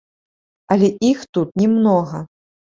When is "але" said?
0.77-0.89